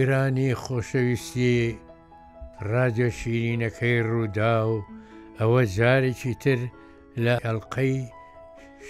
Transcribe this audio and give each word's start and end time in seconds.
گرانی 0.00 0.50
خۆشەویستی 0.62 1.56
رادیۆ 2.72 3.08
شیرینەکەی 3.18 3.98
ڕوودا 4.08 4.54
و 4.72 4.76
ئەوە 5.40 5.62
جارێکی 5.76 6.34
تر 6.42 6.60
لە 7.24 7.34
ئەلقەی 7.44 7.96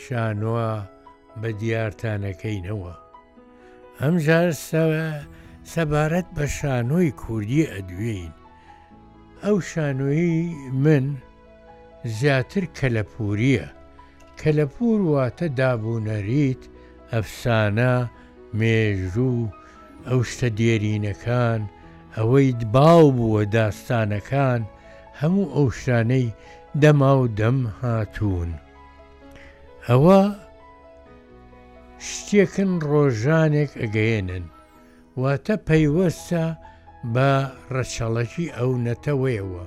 شانوە 0.02 0.70
بە 1.40 1.48
دیارتانەکەینەوە. 1.61 2.94
ئەمجار 4.00 4.48
سەبارەت 5.72 6.29
بە 6.36 6.46
شانۆی 6.57 7.11
کوردی 7.22 7.71
ئەدوین. 7.72 8.32
ئەو 9.44 9.57
شانۆی 9.71 10.38
من 10.85 11.07
زیاتر 12.16 12.64
کەلەپوریە، 12.79 13.66
کەلەپور 14.40 14.99
واتە 15.13 15.46
دابوونەریت 15.58 16.63
ئەفسانە 17.13 17.93
مێژوو 18.58 19.40
ئەو 20.09 20.21
شتە 20.31 20.49
دێرینەکان 20.57 21.61
ئەوەی 22.17 22.50
دباو 22.63 23.04
بووە 23.17 23.43
داستانەکان 23.57 24.61
هەموو 25.21 25.53
ئەو 25.57 25.68
شانەی 25.82 26.29
دەما 26.82 27.13
و 27.22 27.27
دەم 27.39 27.58
هاتوون. 27.81 28.53
ئەوە 29.89 30.21
شتێکن 32.11 32.70
ڕۆژانێک 32.91 33.72
ئەگەێنن 33.83 34.44
واتە 35.20 35.55
پەیوەستە 35.69 36.44
بە 37.14 37.28
ڕەچەڵەکی 37.75 38.46
ئەو 38.56 38.70
نەتەوەیەوە 38.86 39.64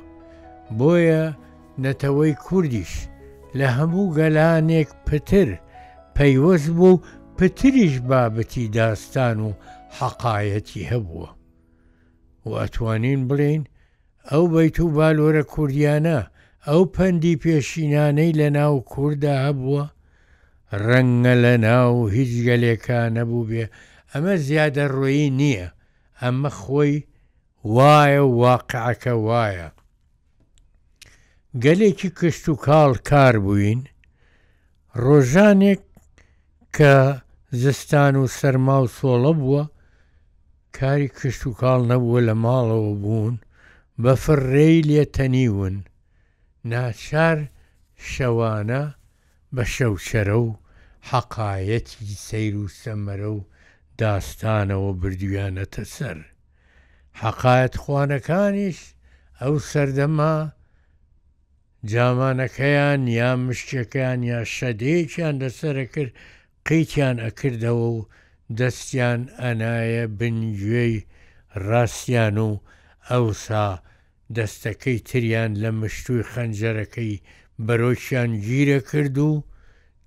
بۆیە 0.78 1.24
نەتەوەی 1.84 2.34
کوردیش 2.46 2.92
لە 3.58 3.68
هەموو 3.78 4.06
گەلانێک 4.18 4.90
پتر 5.08 5.50
پەیوەست 6.18 6.70
بوو 6.78 7.04
پتریش 7.38 7.96
بابەتی 8.10 8.66
داستان 8.78 9.38
و 9.48 9.50
حەقایەتی 10.00 10.84
هەبووە 10.92 11.30
و 12.48 12.50
ئەتوانین 12.62 13.22
بڵین 13.30 13.64
ئەو 14.30 14.44
بەیت 14.54 14.78
و 14.80 14.86
بالۆرە 14.96 15.44
کوردیانە 15.54 16.20
ئەو 16.68 16.82
پەندی 16.96 17.40
پێشینانەی 17.44 18.32
لە 18.40 18.48
ناو 18.58 18.74
کووردا 18.92 19.34
هەبووە 19.48 19.86
ڕەنگە 20.86 21.36
لە 21.46 21.54
ناو 21.68 21.94
هیچ 22.16 22.32
گەلێکە 22.48 23.00
نەبوو 23.18 23.48
بێ 23.50 23.66
ئەمە 24.12 24.36
زیادە 24.48 24.86
ڕووی 24.96 25.30
نییە 25.40 25.70
ئەمە 26.22 26.50
خۆی 26.62 26.94
وایە 27.76 28.24
واقعەکە 28.42 29.14
وایە 29.28 29.70
گەلێکی 31.64 32.10
کشت 32.20 32.46
و 32.50 32.56
کاڵ 32.66 32.92
کار 33.10 33.36
بووین 33.46 33.82
ڕۆژانێک 35.04 35.82
کە 36.78 36.94
زستان 37.64 38.14
و 38.18 38.26
سەرما 38.38 38.78
و 38.84 38.88
سۆڵە 38.98 39.34
بووە 39.40 39.64
کاری 40.80 41.08
کشت 41.08 41.44
و 41.50 41.52
کاڵ 41.62 41.80
نەبووە 41.92 42.20
لە 42.28 42.34
ماڵەوە 42.44 42.94
بوون 43.04 43.36
بە 44.04 44.14
فڕێی 44.24 44.78
لێ 44.90 45.04
تەنیون 45.16 45.76
ناچار 46.72 47.38
شەوانە 48.12 48.82
بە 49.56 49.64
شەوچەرە 49.76 50.38
و 50.46 50.50
حەقایەتی 51.10 52.08
سیر 52.26 52.56
و 52.64 52.68
سەمەرە 52.80 53.30
و 53.38 53.40
داستانەوە 54.02 54.90
بردویانەتە 55.02 55.84
سەر 55.96 56.18
حەقایەت 57.22 57.76
خوانەکانیش 57.84 58.80
ئەو 59.42 59.56
سەردەما 59.72 60.36
جامانەکەیان 61.92 63.02
یا 63.20 63.30
مشکەکان 63.46 64.20
یا 64.32 64.40
شەدەیەکیان 64.56 65.36
لەسرە 65.42 65.86
کرد 65.94 66.14
قیتیان 66.68 67.18
ئەکردەوە 67.26 67.88
و 67.96 68.00
دەستیان 68.60 69.22
ئەنایە 69.42 70.06
بنگوێی 70.20 71.06
ڕاستیان 71.68 72.38
و 72.48 72.50
ئەوسا 73.12 73.70
دەستەکەی 74.36 75.00
تریان 75.08 75.52
لە 75.62 75.70
مشتوی 75.80 76.24
خەنجەرەکەی 76.32 77.22
بەرۆشیان 77.66 78.32
گیرە 78.46 78.80
کرد 78.92 79.16
و 79.28 79.32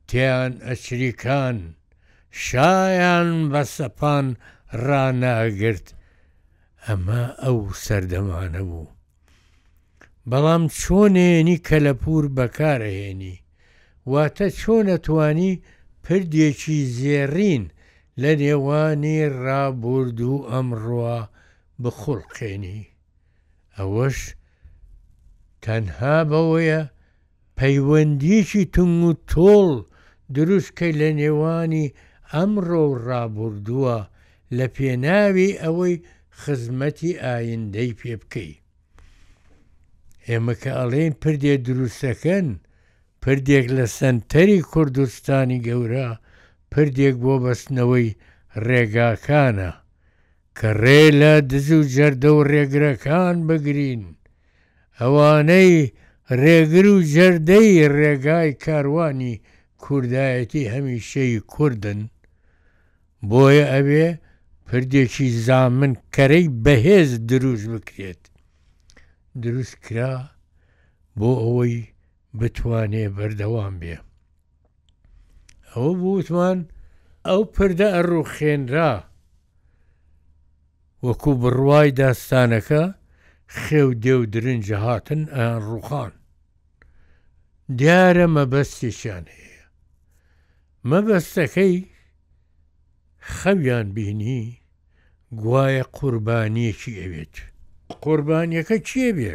تیان 0.09 0.53
ئەچریکان 0.69 1.57
شایان 2.45 3.31
بە 3.53 3.63
سەپان 3.77 4.27
ڕناگرت 4.87 5.89
ئەمە 6.87 7.23
ئەو 7.43 7.59
سەردەمانە 7.85 8.63
بوو. 8.69 8.87
بەڵام 10.31 10.65
چۆنێنی 10.81 11.59
کەلەپور 11.69 12.25
بەکارەهێنی 12.37 13.37
واتە 14.11 14.49
چۆن 14.61 14.87
ئەتوانی 14.95 15.53
پردێکی 16.05 16.79
زێڕین 16.97 17.65
لە 18.23 18.33
نێوانی 18.43 19.19
ڕابرد 19.45 20.19
و 20.33 20.35
ئەمڕوە 20.51 21.17
بخڵقێنی 21.83 22.81
ئەوەش 23.77 24.19
تەنها 25.65 26.19
بەوەیە 26.31 26.81
پەیوەندیکی 27.59 28.65
تونگ 28.75 29.01
و 29.09 29.13
تۆڵ 29.33 29.71
دروستکە 30.35 30.89
لە 31.01 31.11
نێوانی 31.21 31.93
ئەمڕۆ 32.33 32.85
ڕابردووە 33.07 33.99
لە 34.57 34.67
پێناوی 34.77 35.51
ئەوەی 35.63 35.95
خزمەتی 36.41 37.13
ئایندەی 37.25 37.91
پێ 38.01 38.15
بکەی 38.21 38.53
ئێمە 40.29 40.55
کە 40.63 40.71
ئەڵێن 40.79 41.13
پردێ 41.23 41.55
دروستەکەن 41.67 42.49
پردێک 43.23 43.67
لە 43.79 43.85
سنتەری 43.99 44.61
کوردستانی 44.73 45.61
گەورە 45.67 46.09
پردێک 46.73 47.17
بۆ 47.23 47.33
بەستنەوەی 47.45 48.09
ڕێگاکانە 48.67 49.71
کە 50.59 50.69
ڕێ 50.83 51.03
لە 51.21 51.33
دز 51.51 51.69
و 51.79 51.83
جەردە 51.95 52.31
و 52.35 52.41
ڕێگرەکان 52.51 53.37
بگرین 53.49 54.05
ئەوانەی 54.99 55.73
ڕێگر 56.43 56.87
و 56.95 56.97
جەردەی 57.15 57.89
ڕێگای 57.99 58.53
کاروانی 58.65 59.35
کوردایەتی 59.83 60.71
هەمیشەی 60.75 61.41
کوردن 61.53 62.01
بۆیە 63.29 63.65
ئەوێ 63.75 64.07
پردێکی 64.67 65.29
زامن 65.47 65.93
کەرەی 66.15 66.47
بەهێز 66.65 67.11
دروست 67.31 67.67
بکرێت 67.73 68.23
دروست 69.43 69.77
کرا 69.85 70.15
بۆ 71.19 71.31
ئەوەی 71.43 71.77
بتوانێ 72.39 73.05
بەردەوام 73.17 73.75
بێ 73.83 73.97
ئەوە 75.77 75.93
بوتمان 76.03 76.59
ئەو 77.27 77.41
پردە 77.55 77.89
ئەڕوخێنرا 77.97 78.93
وەکو 81.07 81.31
بڕوای 81.43 81.91
داستانەکە 82.03 82.83
خێو 83.61 83.89
دێو 84.03 84.21
درنجە 84.33 84.79
هاتن 84.85 85.23
ئەیان 85.35 85.61
ڕوخان 85.71 86.13
دیارە 87.79 88.27
مەبەستیشان 88.37 89.25
هەیە 89.37 89.65
مەبەستەکەی 90.91 91.77
خەویان 93.37 93.87
بینی 93.97 94.45
گوایە 95.43 95.85
قوربانیەکی 95.97 96.99
ئەوێت 97.03 97.35
قوربانیەکە 98.05 98.77
چیە 98.89 99.11
بێ 99.19 99.35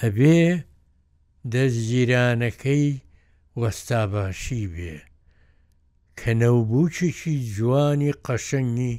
ئەبێ 0.00 0.38
دەستگیرانەکەی 1.52 2.88
وەستا 3.60 4.02
باشی 4.12 4.64
بێ 4.74 4.96
کە 6.18 6.30
نەوبووچێکی 6.42 7.34
جوانی 7.54 8.12
قەشەنی 8.24 8.94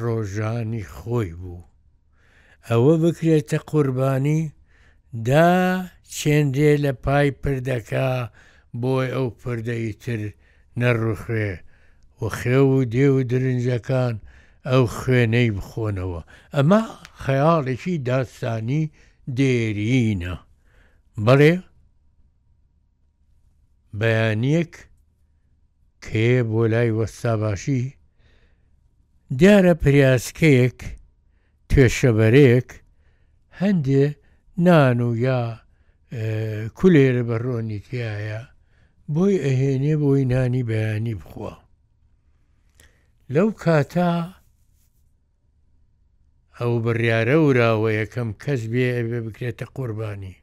ڕۆژانی 0.00 0.84
خۆی 0.96 1.30
بوو 1.40 1.68
ئەوە 2.68 2.94
بکرێتە 3.02 3.58
قوربانی 3.70 4.42
دا 5.28 5.50
چێندێ 6.16 6.72
لە 6.84 6.92
پای 7.04 7.28
پردەکە 7.42 8.10
بۆی 8.80 9.08
ئەو 9.16 9.26
پردەی 9.40 9.92
تر 10.02 10.20
نەڕوخێ 10.80 11.50
و 12.20 12.22
خێو 12.38 12.66
و 12.76 12.80
دێ 12.92 13.06
و 13.14 13.18
درنجەکان 13.30 14.14
ئەو 14.70 14.84
خوێنەی 14.96 15.50
بخۆنەوە 15.56 16.22
ئەمە 16.54 16.80
خەیاڵێکی 17.22 17.94
داستانی 18.08 18.82
دێرینە 19.36 20.34
بەڵێ 21.24 21.54
بەیانەک 23.98 24.72
کێ 26.04 26.30
بۆ 26.50 26.62
لای 26.72 26.90
وەستاباشی 26.98 27.84
دیارە 29.38 29.74
پریاسکەیەک 29.82 30.78
توێشەبەرەیەک 31.70 32.68
هەندێ 33.60 34.04
نان 34.64 34.98
و 35.08 35.10
یا 35.26 35.40
کولێرە 36.78 37.22
بەڕۆنی 37.28 37.78
تایە 37.88 38.40
بۆی 39.14 39.36
ئەهێنێ 39.44 39.94
بۆی 40.02 40.24
نانی 40.32 40.62
بەیانی 40.70 41.14
بخوە 41.20 41.52
لەو 43.34 43.48
کاتا 43.62 44.12
ئەو 46.58 46.72
بڕیارە 46.84 47.36
وراوە 47.40 47.90
یەکەم 48.00 48.28
کەس 48.42 48.60
بێ 48.72 48.86
ئەبێ 48.98 49.18
بکرێتە 49.26 49.66
قوربانی 49.74 50.34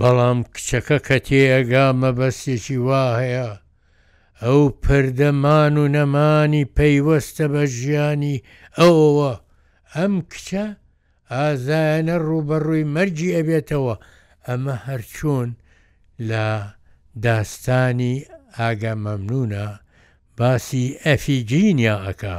بەڵام 0.00 0.38
کچەکە 0.54 0.98
کە 1.06 1.16
تێگا 1.26 1.86
مەبەستێکی 2.00 2.78
وا 2.86 3.04
هەیە 3.20 3.50
ئەو 4.42 4.60
پردەمان 4.82 5.74
و 5.82 5.84
نەمانی 5.96 6.64
پەیوەستە 6.76 7.44
بە 7.52 7.62
ژیانی 7.76 8.36
ئەوەوە 8.78 9.32
ئەم 9.94 10.14
کچە 10.32 10.66
ئازایەنە 11.34 12.16
ڕوبەڕووی 12.26 12.88
مەرجی 12.94 13.34
ئەبێتەوە 13.36 13.94
ئەمە 14.46 14.76
هەرچوون 14.86 15.48
لە 16.30 16.46
داستانی 17.24 18.14
ئاگا 18.58 18.94
مەمنونە 19.04 19.66
باسی 20.38 20.86
ئەفیجینیا 21.04 21.96
ئەکا 22.06 22.38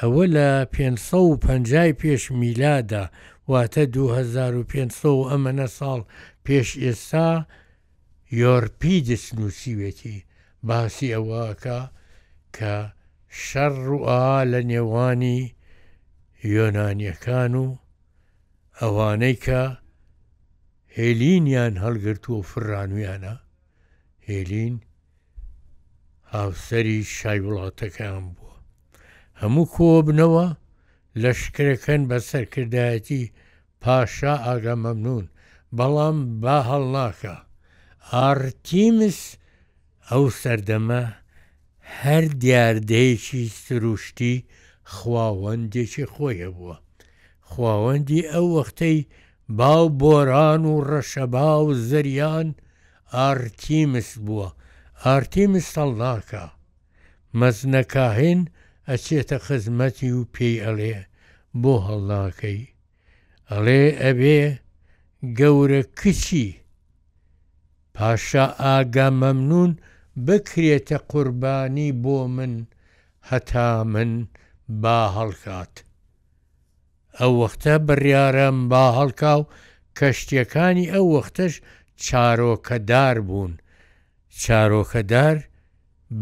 ئەوە 0.00 0.24
لە 0.36 0.48
550 0.74 1.92
پێش 2.00 2.22
میلادا 2.40 3.04
واتە 3.50 3.82
2500 3.96 5.18
ئەمەە 5.30 5.66
ساڵ 5.78 6.00
پێش 6.44 6.68
ئێستا 6.84 7.30
یۆرپیدس 8.40 9.24
نووسیوێتی 9.38 10.16
باسی 10.68 11.08
ئەوەکە 11.14 11.80
کە 12.56 12.74
شەڕ 13.44 13.74
وئا 14.00 14.28
لە 14.52 14.60
نێوانی 14.70 15.40
یۆنانیەکان 16.54 17.52
و 17.64 17.66
ئەوانەی 18.80 19.36
کە 19.46 19.62
هێلینیان 20.96 21.74
هەڵگرتو 21.84 22.30
و 22.38 22.46
فرانویانە 22.50 23.34
هێلین 24.28 24.74
هاوسری 26.34 26.98
شای 27.16 27.40
وڵاتەکان 27.46 28.24
بووە 28.34 28.56
هەموو 29.40 29.70
کۆبنەوە 29.76 30.46
لەشکەکەن 31.22 32.02
بە 32.10 32.18
سەرکردایەتی 32.28 33.22
پاشا 33.82 34.34
ئاگا 34.46 34.74
مەمنون 34.84 35.26
بەڵام 35.76 36.16
با 36.42 36.56
هەڵناکە 36.68 37.34
ئارتیمس 38.12 39.20
ئەو 40.10 40.24
سەردەمە 40.40 41.04
هەر 42.02 42.24
دیاردەیەکی 42.42 43.44
سروشتی 43.62 44.34
خواوەندێکی 44.94 46.04
خۆیە 46.14 46.48
بووە 46.56 46.76
خواوەندی 47.50 48.22
ئەو 48.32 48.46
وەختەی 48.56 48.98
باو 49.58 49.84
بۆران 50.00 50.62
و 50.72 50.74
ڕەشەبا 50.90 51.48
و 51.66 51.68
زریان 51.88 52.48
ئارتیمس 53.16 54.10
بووە 54.26 54.48
ئارتیمس 55.04 55.66
هەڵناکە 55.78 56.44
مەزنەکاهێن 57.40 58.40
ئەچێتە 58.88 59.38
خزمەتی 59.46 60.10
و 60.18 60.22
پێی 60.34 60.56
ئەڵێ 60.64 60.98
بۆ 61.62 61.74
هەڵناکەی 61.86 62.60
ئەڵێ 63.50 63.82
ئەبێ 64.02 64.42
گەورە 65.38 65.82
کچی 65.98 66.48
پاشا 67.94 68.44
ئاگا 68.62 69.08
مەمنون 69.20 69.72
بکرێتە 70.26 70.98
قوربانی 71.10 71.90
بۆ 72.04 72.18
من 72.36 72.54
هەتا 73.30 73.70
من 73.92 74.12
با 74.82 74.98
هەڵکات 75.16 75.74
ئەو 77.18 77.32
وەختە 77.42 77.74
بڕیارم 77.86 78.56
با 78.70 78.84
هەڵکاو 78.98 79.48
کەشتیەکانی 79.98 80.90
ئەو 80.92 81.06
وەختەش 81.16 81.54
چارۆکەدار 82.04 83.16
بوون 83.28 83.52
چارۆکەدار 84.42 85.36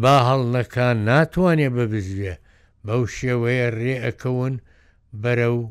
با 0.02 0.16
هەڵەکان 0.30 0.96
ناتوانێ 1.08 1.68
ببزوێ 1.76 2.34
بەو 2.86 3.02
شێوەیە 3.16 3.68
ڕێ 3.78 3.94
ئەەکەون 4.04 4.54
بەرە 5.22 5.48
و 5.58 5.62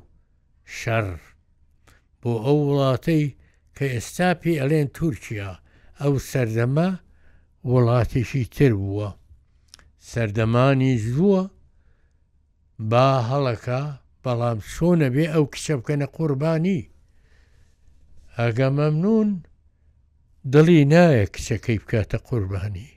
شەڕ 0.80 1.08
بۆ 2.24 2.31
ئەو 2.45 2.57
وڵاتەی 2.69 3.24
کە 3.75 3.86
ئێستا 3.94 4.30
پێ 4.42 4.51
ئەلێن 4.62 4.88
تورکیا 4.98 5.51
ئەو 6.01 6.13
سەردەمە 6.31 6.89
وڵاتیشی 7.71 8.44
تر 8.56 8.74
بووە 8.81 9.10
سەردەمانی 10.12 10.94
زووە 11.10 11.44
با 12.92 13.07
هەڵەکە 13.30 13.81
بەڵام 14.24 14.57
چۆنە 14.74 15.07
بێ 15.16 15.25
ئەو 15.33 15.45
کچە 15.54 15.74
بکەنە 15.80 16.07
قوربانی 16.16 16.81
ئەگە 18.38 18.68
مەمنون 18.80 19.30
دڵی 20.54 20.81
نایە 20.94 21.25
کچەکەی 21.33 21.80
بکاتە 21.83 22.18
قوربانی 22.27 22.89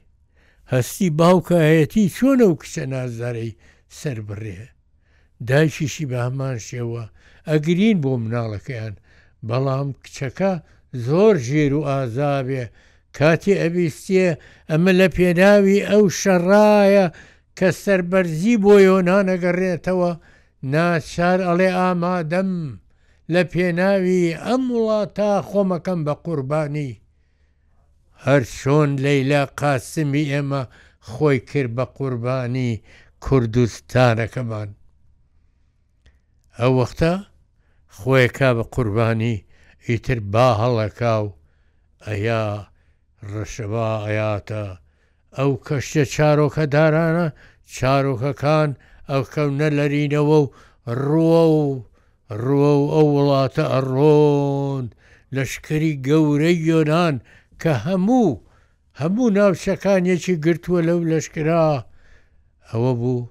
هەستی 0.73 1.09
باوکایەتی 1.19 2.13
چۆنە 2.17 2.45
و 2.51 2.55
کچە 2.61 2.85
نازارەی 2.95 3.57
سەر 4.01 4.19
بڕێ 4.29 4.61
دایکیشی 5.49 6.09
بە 6.11 6.19
هەمان 6.27 6.59
شێوە 6.69 7.05
ئەگرین 7.49 7.97
بۆ 8.05 8.13
مناڵەکەیان 8.25 8.95
بەڵام 9.49 9.89
کچەکە 10.03 10.53
زۆر 11.07 11.35
ژیر 11.49 11.73
و 11.79 11.83
ئازابێ 11.91 12.65
کاتی 13.17 13.55
ئەبیستیە 13.63 14.29
ئەمە 14.71 14.93
لە 15.01 15.07
پێناوی 15.17 15.81
ئەو 15.91 16.05
شەڕایە 16.21 17.07
کە 17.59 17.69
سربەرزی 17.83 18.57
بۆ 18.65 18.75
یۆنانەگەڕێتەوە 18.89 20.13
ناچار 20.73 21.39
ئەڵێ 21.49 21.69
ئامادەم 21.81 22.51
لە 23.33 23.43
پێناوی 23.53 24.25
ئەم 24.45 24.63
وڵاتە 24.75 25.31
خۆمەکەم 25.49 26.01
بە 26.07 26.15
قوربانی 26.25 26.91
هەر 28.25 28.43
شۆن 28.59 28.91
لەیلا 29.05 29.43
قاسمی 29.61 30.25
ئێمە 30.33 30.63
خۆی 31.11 31.39
کرد 31.49 31.73
بە 31.77 31.85
قوربانی 31.97 32.71
کوردستانەکەمان 33.25 34.71
ئەو 36.59 36.73
وەختە؟ 36.81 37.13
خۆیەکە 37.97 38.51
بە 38.59 38.63
قوربانی 38.75 39.37
ئیتر 39.89 40.19
با 40.33 40.47
هەڵەکاو 40.63 41.25
ئەیا 42.07 42.43
ڕەشەبا 43.31 43.89
ئەیاتە 44.05 44.65
ئەو 45.39 45.51
کەشتە 45.67 46.05
چارۆکە 46.15 46.65
دارانە 46.75 47.27
چارۆکەکان 47.77 48.71
ئەو 49.11 49.23
کەونە 49.35 49.69
لەرینەوە 49.79 50.39
و 50.45 50.53
ڕوە 51.07 51.43
و 51.59 51.65
ڕوە 52.45 52.73
و 52.81 52.85
ئەو 52.95 53.07
وڵاتە 53.17 53.65
ئەڕۆن 53.75 54.85
لەشکری 55.37 55.93
گەورەی 56.07 56.57
یۆناان 56.71 57.15
کە 57.61 57.73
هەموو 57.87 58.31
هەموو 59.01 59.27
ناوچەکانیەکی 59.39 60.37
گرتووە 60.45 60.81
لەو 60.89 61.01
لەشکرا 61.11 61.65
ئەوە 62.71 62.93
بوو 63.01 63.23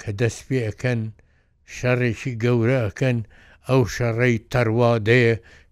کە 0.00 0.10
دەست 0.20 0.40
پێەکەن 0.48 1.00
شەڕێکی 1.74 2.32
گەورەکەن 2.42 3.18
ئەو 3.68 3.82
شەڕەی 3.94 4.36
تەروا 4.52 4.92
دێ 5.08 5.26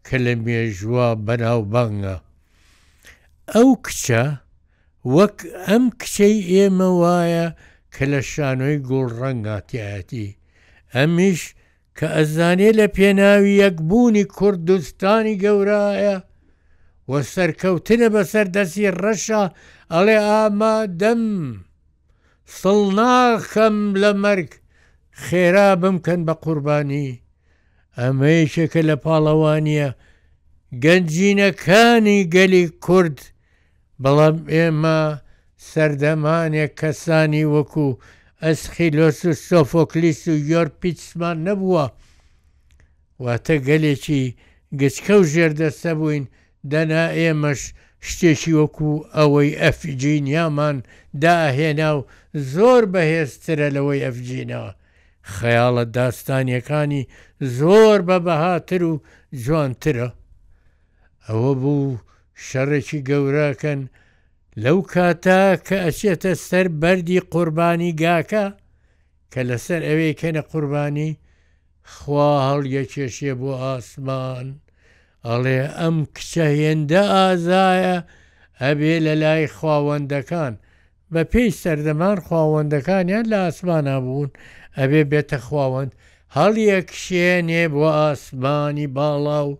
کە 0.06 0.16
لە 0.24 0.32
مێژوە 0.44 1.08
بەناو 1.26 1.60
بەنگە 1.72 2.16
ئەو 3.54 3.68
کچە 3.84 4.24
وەک 5.16 5.36
ئەم 5.66 5.84
کچەی 6.00 6.36
ئێمە 6.50 6.88
وایە 7.02 7.46
کە 7.94 8.04
لە 8.12 8.20
شانۆی 8.32 8.78
گوڵڕەنگاتیەتی 8.88 10.28
ئەمیش 10.94 11.40
کە 11.96 12.06
ئەزانێ 12.16 12.70
لە 12.80 12.86
پێناوی 12.96 13.60
یەکبوونی 13.64 14.24
کوردستانی 14.36 15.36
گەورایە 15.42 16.16
وە 17.10 17.20
سەرکەوتنە 17.32 18.08
بەسەر 18.14 18.46
دەسی 18.56 18.90
ڕەشە 19.02 19.42
ئەڵێ 19.92 20.18
ئامادەم 20.28 21.24
سڵ 22.58 22.80
ناخەم 22.98 23.76
لە 24.02 24.10
مەرگ 24.22 24.50
خێرا 25.24 25.68
بمکەن 25.82 26.20
بە 26.28 26.34
قوربانی 26.44 27.08
ئەمەیشەکە 28.00 28.80
لە 28.88 28.96
پاڵەوانیە 29.04 29.88
گەنجینەکانی 30.84 32.20
گەلی 32.34 32.64
کورد 32.84 33.18
بەڵام 34.02 34.36
ئێمە 34.54 34.98
سەردەمانێک 35.70 36.72
کەسانی 36.80 37.44
وەکو 37.54 37.88
ئەسخیلۆس 38.44 39.18
و 39.28 39.32
سۆفۆکلیس 39.46 40.20
و 40.32 40.36
یۆر 40.52 40.68
پیتسمان 40.80 41.36
نەبووە 41.48 41.84
واتە 43.24 43.56
گەلێکی 43.68 44.22
گچکە 44.80 45.14
و 45.18 45.22
ژێردەستە 45.32 45.92
بووین 45.98 46.24
دەنا 46.72 47.04
ئێمەش 47.18 47.60
شتێکی 48.08 48.52
وەکو 48.60 48.90
ئەوەی 49.16 49.58
ئەفجینیامان 49.62 50.76
داهێنا 51.22 51.90
و 51.98 52.06
زۆر 52.52 52.82
بەهێزترە 52.92 53.68
لەوەی 53.76 54.04
ئەفجینەوە 54.04 54.70
خەیاڵە 55.34 55.84
داستانیەکانی 55.98 57.02
زۆر 57.58 57.98
بە 58.08 58.16
بەهاتر 58.26 58.82
و 58.90 58.94
جوانترە 59.42 60.08
ئەوە 61.26 61.52
بوو 61.62 61.98
شەڕێکی 62.46 63.00
گەورەکەن 63.08 63.80
لەو 64.62 64.78
کاتا 64.92 65.42
کە 65.66 65.76
ئەچێتە 65.84 66.32
سەر 66.48 66.66
بەری 66.80 67.20
قوربانی 67.32 67.92
گاکە 68.02 68.46
کە 69.32 69.40
لەسەر 69.48 69.80
ئەوەی 69.88 70.18
کەنە 70.20 70.42
قوربانی 70.50 71.10
خوا 71.94 72.30
هەڵیە 72.48 72.84
کێشێ 72.92 73.32
بۆ 73.40 73.50
ئاسمان 73.62 74.46
ئەڵێ 75.26 75.60
ئەم 75.78 75.96
کچە 76.16 76.46
هێندە 76.60 77.02
ئازایە 77.14 77.96
ئەبێ 78.62 78.94
لە 79.06 79.14
لای 79.22 79.44
خاوەندەکان 79.56 80.54
بە 81.12 81.22
پێی 81.32 81.50
سەردەمان 81.62 82.18
خواوەندەکانیان 82.26 83.24
لە 83.32 83.38
ئاسمانە 83.44 83.96
بوون 84.04 84.30
ئەبێ 84.78 85.02
بێتە 85.12 85.38
خواوەند 85.46 85.92
هەڵیە 86.36 86.78
کشێنێ 86.90 87.64
بۆ 87.74 87.82
ئاسمانی 88.00 88.88
باڵا 88.96 89.40
و 89.50 89.52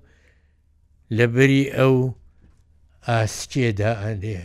لە 1.17 1.27
بری 1.35 1.65
ئەو 1.79 1.97
ئاسکێدا 3.09 3.93
ئەلێ 4.05 4.41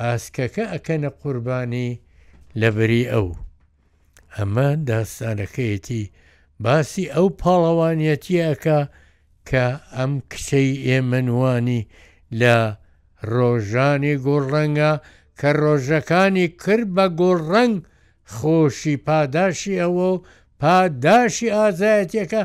ئاسکەکە 0.00 0.64
ئەکەنە 0.72 1.10
قوربانی 1.20 1.90
لە 2.60 2.68
بری 2.76 3.04
ئەو 3.12 3.28
ئەمە 4.36 4.68
داستانەکەیەتی 4.90 6.04
باسی 6.64 7.04
ئەو 7.14 7.26
پاڵەوانەتیەکە 7.40 8.80
کە 9.48 9.64
ئەم 9.96 10.12
کچەی 10.30 10.70
ئێمەنوانی 10.86 11.82
لە 12.40 12.56
ڕۆژانی 13.34 14.14
گۆڕەنگە 14.26 14.92
کە 15.40 15.50
ڕۆژەکانی 15.62 16.46
کرد 16.62 16.88
بە 16.94 17.04
گۆڕەنگ 17.18 17.74
خۆشی 18.34 18.96
پاداشی 19.06 19.80
ئەوە 19.82 20.10
پاداشی 20.60 21.48
ئازایەتەکە 21.58 22.42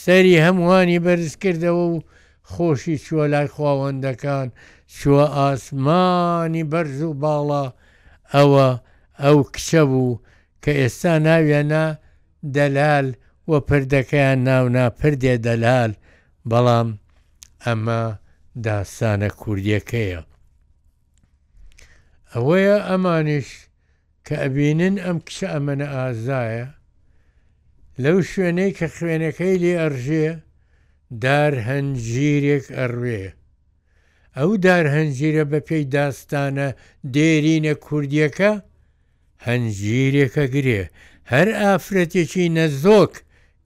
سەری 0.00 0.36
هەمووانی 0.46 0.98
بەرز 1.04 1.32
کردەوە 1.42 1.84
و 1.94 1.96
خۆشی 2.50 2.96
چووە 3.04 3.26
لای 3.32 3.48
خواوەندەکان 3.54 4.48
چووە 4.96 5.26
ئاسمانی 5.38 6.64
بەرز 6.72 6.98
و 7.08 7.14
باڵا 7.22 7.64
ئەوە 8.34 8.68
ئەو 9.22 9.38
کچە 9.54 9.82
بوو 9.90 10.18
کە 10.62 10.72
ئێستا 10.80 11.12
ناویانە 11.26 11.84
دەلال 12.56 13.06
وە 13.50 13.58
پردەکەیان 13.68 14.40
ناونا 14.48 14.86
پردێ 15.00 15.34
دەلال 15.46 15.92
بەڵام 16.50 16.88
ئەمە 17.66 18.00
داستانە 18.66 19.28
کوردیەکەیە 19.40 20.20
ئەوەیە 22.34 22.78
ئەمانش 22.88 23.48
کە 24.26 24.34
ئەبینن 24.42 24.96
ئەم 25.04 25.16
کچە 25.26 25.46
ئەمەە 25.54 25.88
ئازایە 25.96 26.66
لەو 28.02 28.18
شوێنەی 28.30 28.70
کە 28.78 28.86
خوێنەکەی 28.94 29.56
لێ 29.62 29.74
ئەرژێ 29.82 30.28
دار 31.24 31.52
هەنجیرێک 31.68 32.66
ئەڕوێ 32.78 33.24
ئەو 34.38 34.50
دار 34.64 34.84
هەنجیرە 34.94 35.44
بە 35.50 35.58
پێی 35.68 35.84
داستانە 35.96 36.68
دێرینە 37.14 37.74
کوردیەکە 37.86 38.52
هەنجیرێکە 39.46 40.44
گرێ 40.54 40.82
هەر 41.32 41.48
ئافرەتێکی 41.62 42.46
نەزۆک 42.56 43.14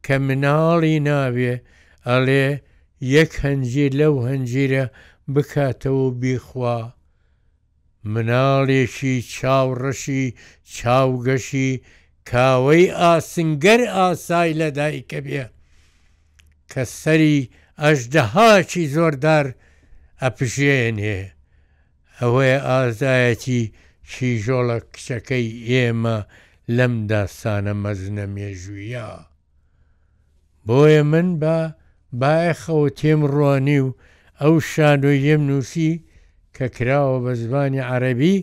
کە 0.04 0.14
مناڵی 0.26 0.96
ناوێ 1.08 1.54
ئەڵێ 2.08 2.46
یەک 3.16 3.32
هەنجیر 3.44 3.90
لەو 4.00 4.14
هەنجیرە 4.28 4.84
بکاتەوە 5.34 6.06
بیخوا 6.20 6.78
مناڵێکی 8.14 9.14
چاوڕەشی 9.34 10.24
چاوگەشی 10.76 11.70
کاوەی 12.30 12.84
ئاسنگەر 13.00 13.80
ئاسای 13.96 14.52
لە 14.60 14.68
دایکە 14.78 15.20
بێ 15.26 15.44
کە 16.70 16.82
سەری 17.00 17.40
ئەشدەهاچی 17.82 18.84
زۆردار 18.96 19.46
ئەپژێنێ 20.22 21.18
ئەوەیە 22.18 22.58
ئازایەتی 22.68 23.62
شیژۆڵە 24.10 24.78
کچەکەی 24.92 25.46
ئێمە 25.70 26.18
لەم 26.76 26.94
داستانە 27.10 27.74
مەزنە 27.84 28.26
مێژویە 28.34 29.10
بۆیە 30.66 31.02
من 31.12 31.28
بە 31.42 31.58
باەخەوە 32.20 32.88
تێم 32.98 33.20
ڕوانی 33.32 33.80
و 33.84 33.88
ئەو 34.40 34.54
شانۆ 34.70 35.12
یەم 35.28 35.42
نووسی 35.48 35.90
کە 36.58 36.66
کراوە 36.76 37.18
بە 37.24 37.32
زبانی 37.42 37.80
عەربی 37.90 38.36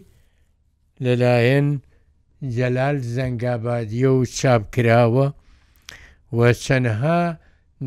لەلایەن 1.04 1.68
جەلال 2.56 2.98
زەنگابادیە 3.16 4.10
و 4.20 4.22
چاپ 4.38 4.64
کراوە 4.76 5.28
و 6.38 6.40
چەندها 6.64 7.22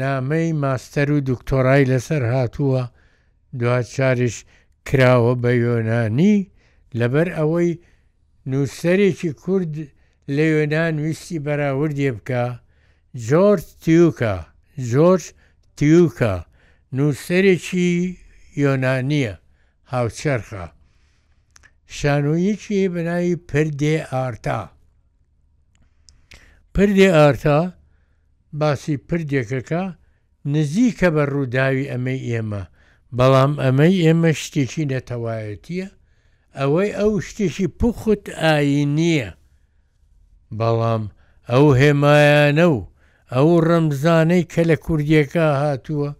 نامەی 0.01 0.49
ماستەر 0.63 1.09
و 1.15 1.19
دکتۆرای 1.31 1.85
لەسەر 1.93 2.23
هاتووە 2.33 2.83
دوچارش 3.61 4.37
کراوە 4.89 5.33
بە 5.43 5.51
یۆنانی 5.67 6.35
لەبەر 6.99 7.29
ئەوەی 7.39 7.71
نووسەرێکی 8.51 9.31
کورد 9.43 9.75
لە 10.37 10.45
یۆنان 10.55 10.95
ویستی 11.05 11.39
بەراوردێ 11.45 12.11
بکە 12.17 12.45
جۆرج 13.29 13.65
تیوکە 13.83 14.37
جۆرج 14.93 15.25
تیوکە 15.77 16.35
نووسەرێکی 16.97 17.89
یۆنانیە 18.63 19.35
هاوچەرخە 19.93 20.65
شانۆیەکی 21.97 22.81
بەناوی 22.95 23.35
پردێ 23.49 23.97
ئارتا 24.13 24.61
پردێ 26.75 27.09
ئارتا 27.17 27.59
باسی 28.61 28.95
پردێکەکە 29.09 29.83
نزیکە 30.55 31.09
بە 31.15 31.25
ڕووداوی 31.33 31.91
ئەمەی 31.93 32.21
ئێمە 32.31 32.63
بەڵام 33.17 33.53
ئەمەی 33.65 33.95
ئێمە 34.05 34.31
شتێکی 34.43 34.85
نەتەوایەتیە 34.93 35.89
ئەوەی 36.59 36.91
ئەو 36.99 37.13
شتێکی 37.27 37.67
پوخت 37.79 38.23
ئاینیە 38.41 39.31
بەڵام 40.59 41.03
ئەو 41.51 41.67
هێمایانە 41.81 42.67
و 42.75 42.79
ئەو 43.35 43.51
ڕەمزانەی 43.69 44.45
کە 44.53 44.63
لە 44.71 44.77
کوردیەکە 44.85 45.47
هاتووە 45.63 46.11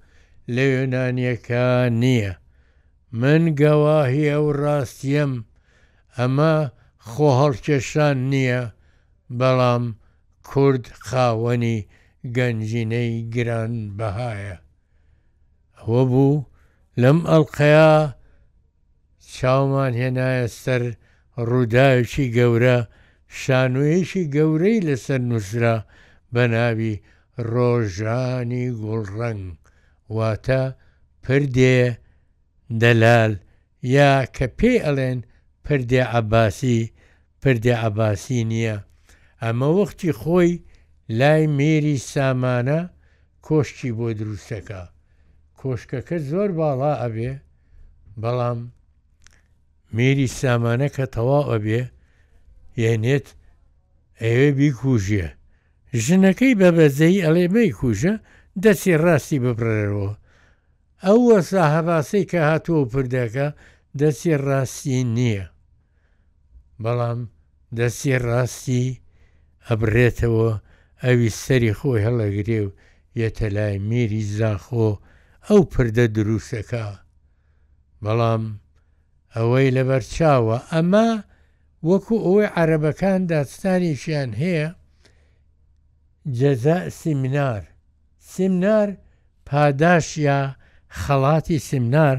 لە 0.55 0.65
یۆنانیەکە 0.75 1.65
نییە 2.03 2.33
من 3.13 3.43
گەواهی 3.61 4.31
ئەو 4.35 4.47
ڕاستیم 4.63 5.33
ئەمە 6.17 6.55
خۆ 7.09 7.29
هەڵکێشان 7.41 8.17
نییە 8.33 8.63
بەڵام 9.39 9.85
کورد 10.49 10.85
خاوەنی 11.09 11.79
گەنجینەی 12.37 13.11
گران 13.35 13.75
بەهایە 13.99 14.57
ئەوە 15.79 16.03
بوو 16.11 16.39
لەم 17.03 17.19
ئەڵلقەیە 17.31 17.91
چاومان 19.35 19.93
هێنایە 20.03 20.47
سەر 20.63 20.83
ڕووداوکی 21.49 22.27
گەورە 22.37 22.79
شانوێشی 23.41 24.25
گەورەی 24.37 24.85
لەسەر 24.89 25.21
نووسرا 25.31 25.77
بە 26.33 26.43
ناوی 26.55 26.95
ڕۆژانی 27.53 28.67
گوڵڕنگ 28.81 29.45
واتە 30.17 30.63
پردێ 31.23 31.79
دەلال 32.83 33.33
یا 33.95 34.11
کە 34.37 34.47
پێی 34.59 34.83
ئەڵێن 34.85 35.19
پردێ 35.65 36.03
عباسی 36.21 36.81
پردێ 37.43 37.75
عباسی 37.89 38.41
نییە 38.51 38.77
ئەمە 39.43 39.69
وەختی 39.79 40.13
خۆی 40.21 40.53
لای 41.19 41.45
مێری 41.59 41.97
سامانە 42.13 42.81
کۆشتی 43.47 43.91
بۆ 43.99 44.07
دروستەکە 44.21 44.83
کۆشکەکە 45.61 46.17
زۆر 46.31 46.51
باڵا 46.59 46.93
ئەبێ 47.03 47.33
بەڵام 48.23 48.61
مێری 49.97 50.29
سامانە 50.41 50.89
کە 50.97 51.05
تەوا 51.15 51.41
ئەبێ 51.53 51.81
یێنێت 52.83 53.27
ئەوێ 54.23 54.49
بیکوژیە 54.59 55.29
ژنەکەی 56.05 56.55
بە 56.61 56.69
بەزەی 56.77 57.23
ئەڵێ 57.25 57.45
مەی 57.55 57.71
کوژە 57.79 58.15
دەستی 58.63 58.97
ڕاستی 59.05 59.39
بپڕێرەوە 59.45 60.13
ئەو 61.07 61.21
وەسا 61.33 61.65
هەباسی 61.77 62.25
کە 62.31 62.41
هاتووە 62.51 62.85
پردەکە 62.93 63.47
دەچی 64.01 64.33
ڕاستی 64.47 65.01
نییە 65.17 65.47
بەڵام 66.83 67.21
دەچی 67.79 68.15
ڕاستی 68.29 68.99
ئەبرێتەوە 69.69 70.51
ئەوی 71.05 71.31
سەری 71.43 71.73
خۆی 71.79 72.05
هەڵەگرێ 72.07 72.59
و 72.65 72.69
یەتەلای 73.21 73.77
میری 73.89 74.23
زاخۆ 74.39 74.91
ئەو 75.49 75.61
پردە 75.73 76.07
دروستەکە 76.17 76.87
بەڵام 78.05 78.43
ئەوەی 79.35 79.75
لەبەر 79.77 80.03
چاوە 80.15 80.57
ئەمە 80.73 81.09
وەکو 81.89 82.17
ئەوەی 82.27 82.53
عەرەبەکان 82.57 83.21
داستانیشیان 83.33 84.31
هەیە 84.43 84.69
جەزە 86.39 86.77
سیمنار 87.01 87.63
سیمنار 88.33 88.89
پاداشە 89.49 90.41
خەڵاتی 91.01 91.59
سمنار 91.69 92.17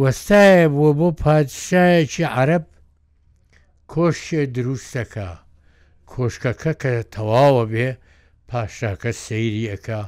وەستایە 0.00 0.66
بووە 0.74 0.90
بۆ 0.98 1.08
پادشایەکی 1.22 2.24
عەرب 2.36 2.64
کۆشتێ 3.92 4.42
دروستەکە 4.54 5.30
کۆشکەکە 6.12 6.72
کە 6.82 6.92
تەواوە 7.12 7.64
بێ 7.72 7.88
پاشاکە 8.48 9.10
سەیریەکە 9.24 10.00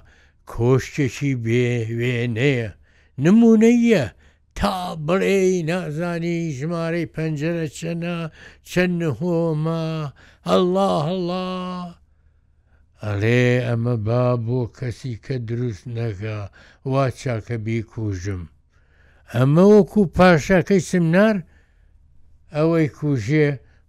کۆشتێکی 0.52 1.32
بێ 1.44 1.66
وێنەیە 1.98 2.70
نمونەیە 3.24 4.04
تا 4.58 4.76
بڵێ 5.06 5.38
نازانی 5.68 6.38
ژمارەی 6.58 7.10
پەنجرە 7.14 7.66
چەنە 7.78 8.18
چەند 8.70 9.00
هۆمە 9.20 9.84
هەله 10.48 10.90
هەله 11.06 11.46
ئەڵێ 13.06 13.44
ئەمە 13.66 13.94
با 14.06 14.22
بۆ 14.46 14.60
کەسی 14.78 15.14
کە 15.24 15.36
دروست 15.48 15.84
نەگا 15.96 16.40
وا 16.90 17.04
چاکە 17.20 17.56
بیکوژم 17.66 18.42
ئەمە 19.34 19.64
وەکو 19.74 20.00
پاشەکەی 20.16 20.82
سمنار 20.90 21.36
ئەوەی 22.56 22.88
کوژێ 22.98 23.48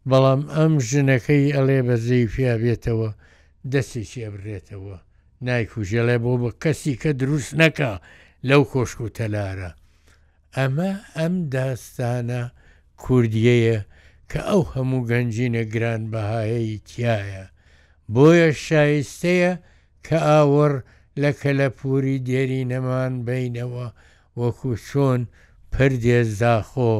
بەڵام 0.10 0.42
ئەم 0.56 0.74
ژنەکەی 0.90 1.54
ئەڵێ 1.56 1.80
بەزەی 1.88 2.26
پیا 2.34 2.54
بێتەوە 2.64 3.10
دەستێکی 3.72 4.22
ئەبرێتەوە 4.26 4.98
نایکوژێ 5.46 6.02
لێ 6.08 6.18
بۆ 6.24 6.32
بە 6.42 6.50
کەسی 6.64 6.96
کە 7.02 7.10
دروست 7.22 7.52
نەکا 7.62 7.94
لەو 8.48 8.62
کۆشک 8.72 9.00
و 9.02 9.14
تەلارە 9.18 9.72
ئەمە 10.56 10.92
ئەم 11.18 11.34
داستانە 11.54 12.42
کوردیەیە 13.04 13.78
کە 14.32 14.40
ئەو 14.50 14.62
هەموو 14.74 15.06
گەنجینە 15.10 15.64
گران 15.74 16.02
بەهایەی 16.14 16.78
تایە 16.90 17.46
بۆیە 18.14 18.50
شایستەیە 18.66 19.52
کە 20.06 20.18
ئاوەڕ 20.30 20.74
لە 21.22 21.32
کەلەپوری 21.42 22.18
دێری 22.28 22.62
نەمان 22.72 23.14
بینەوە 23.26 23.88
وەکو 24.42 24.72
چۆن 24.88 25.22
پردێز 25.74 26.30
داخۆ 26.44 26.94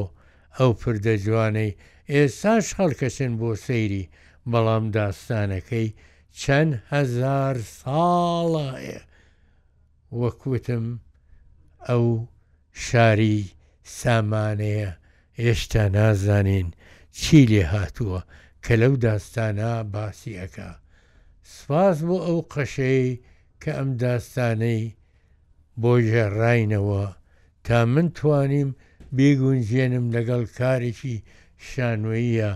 ئەو 0.58 0.70
پردە 0.80 1.14
جوانەی 1.24 1.72
ئێساش 2.12 2.66
هەڵکەچن 2.78 3.32
بۆ 3.40 3.50
سەیری 3.66 4.04
بەڵام 4.50 4.84
داستانەکەی 4.98 5.88
چەند 6.40 6.72
هزار 6.92 7.56
ساڵایە 7.78 9.00
وەکوتم 10.20 10.86
ئەو 11.88 12.06
شاری 12.84 13.38
سامانەیە 13.98 14.90
هێشتا 15.40 15.84
نازانین 15.96 16.68
چی 17.18 17.38
لێ 17.50 17.62
هاتووە 17.74 18.20
کە 18.64 18.74
لەو 18.82 18.94
داستانە 19.06 19.70
باسی 19.94 20.34
ئەکا. 20.42 20.70
سپاس 21.54 21.96
بۆ 22.08 22.16
ئەو 22.26 22.38
قەشەی 22.52 23.06
کە 23.62 23.70
ئەم 23.78 23.90
داستانەی 24.02 24.82
بۆ 25.80 25.90
ژێڕاینەوە 26.08 27.04
تا 27.66 27.78
من 27.92 28.06
توانیم 28.18 28.70
بێگونجێنم 29.16 30.06
لەگەڵ 30.16 30.42
کارێکی 30.58 31.16
شانوێیە 31.68 32.50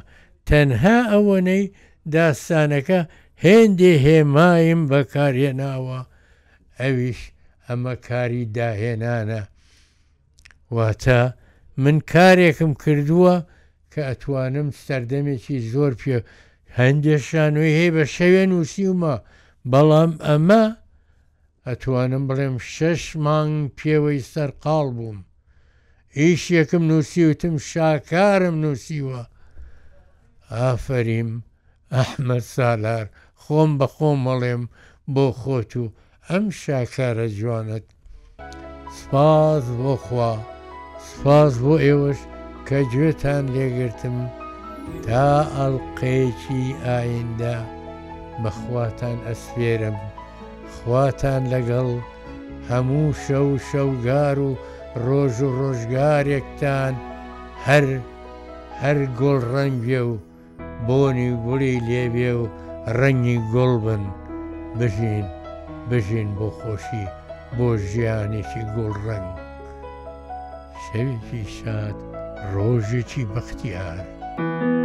تەنها 0.49 0.99
ئەوەنەی 1.13 1.65
داستانەکە 2.17 3.01
هێندێ 3.45 3.93
هێمایم 4.07 4.81
بەکارهێناوە 4.91 6.01
ئەویش 6.81 7.21
ئەمە 7.67 7.95
کاری 8.09 8.45
داهێنانە 8.57 9.43
واتە 10.77 11.23
من 11.83 11.97
کارێکم 12.15 12.71
کردووە 12.83 13.35
کە 13.93 14.01
ئەتوانم 14.09 14.69
سەردەمێکی 14.85 15.57
زۆر 15.73 15.93
پێ 16.01 16.17
هەندێک 16.79 17.23
شانوی 17.29 17.77
هەیە 17.79 17.95
بە 17.97 18.05
شەوێ 18.15 18.45
نووسیمە 18.53 19.15
بەڵام 19.73 20.13
ئەمە 20.27 20.65
ئەتوانم 21.67 22.25
بڵێم 22.31 22.57
شەش 22.75 23.03
مانگ 23.25 23.55
پێوەی 23.79 24.27
سەرقال 24.33 24.89
بووم 24.97 25.19
ئیش 26.19 26.43
یەکم 26.59 26.83
نووسی 26.91 27.23
وتم 27.29 27.55
شاکارم 27.71 28.57
نووسیوە 28.65 29.23
ئافریم 30.55 31.31
ئەحمد 31.95 32.45
سالار 32.55 33.07
خۆم 33.43 33.71
بە 33.79 33.87
خۆم 33.95 34.19
مەڵێم 34.27 34.63
بۆ 35.15 35.25
خۆت 35.41 35.73
و 35.83 35.85
ئەم 36.29 36.45
شاکارە 36.63 37.27
جوانت 37.39 37.87
سپاس 38.99 39.65
بۆ 39.81 39.95
خوا 40.05 40.33
سپاس 41.11 41.53
بۆ 41.65 41.75
ئێوەش 41.85 42.21
کە 42.67 42.79
گوێتان 42.93 43.45
لێگرتم. 43.55 44.17
تا 45.09 45.27
ئەڵلقەیەکی 45.57 46.65
ئایندە 46.87 47.57
بەخواتان 48.43 49.19
ئەسفێرم 49.29 49.97
خواتان 50.75 51.43
لەگەڵ 51.55 51.89
هەموو 52.71 53.07
شەو 53.25 53.49
شەوگار 53.71 54.37
و 54.49 54.51
ڕۆژ 55.05 55.37
و 55.47 55.51
ڕۆژگارێکتان 55.59 56.95
هەر 57.67 57.85
هەر 58.81 58.99
گۆڵ 59.21 59.39
ڕەنگێ 59.55 60.03
و 60.13 60.15
بۆنی 60.87 61.31
گوڵی 61.45 61.77
لێبێ 61.89 62.33
و 62.43 62.45
ڕەنی 62.99 63.37
گوڵ 63.53 63.73
بن 63.85 64.03
بژین 64.79 65.27
بژین 65.91 66.29
بۆ 66.39 66.49
خۆشی 66.59 67.07
بۆ 67.57 67.69
ژیانێکی 67.91 68.63
گوڵ 68.75 68.95
ڕەنگ 69.07 69.31
شەوێکی 70.85 71.43
شاد 71.57 71.97
ڕۆژێکی 72.53 73.23
بەختیار. 73.35 74.01
thank 74.41 74.65
you 74.73 74.80